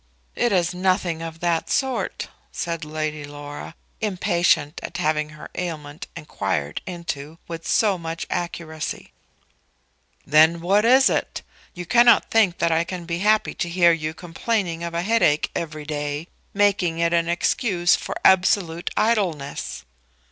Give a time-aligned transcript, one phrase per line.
[0.35, 6.81] "It is nothing of that sort," said Lady Laura, impatient at having her ailment inquired
[6.87, 9.11] into with so much accuracy.
[10.25, 11.43] "Then what is it?
[11.75, 15.85] You cannot think that I can be happy to hear you complaining of headache every
[15.85, 19.85] day, making it an excuse for absolute idleness."